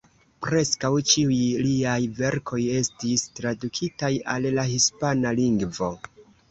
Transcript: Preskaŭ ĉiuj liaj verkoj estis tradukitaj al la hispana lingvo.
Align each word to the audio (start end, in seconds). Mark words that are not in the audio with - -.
Preskaŭ 0.45 0.89
ĉiuj 1.11 1.37
liaj 1.67 1.99
verkoj 2.21 2.63
estis 2.81 3.29
tradukitaj 3.41 4.13
al 4.39 4.53
la 4.59 4.69
hispana 4.75 5.41
lingvo. 5.45 5.97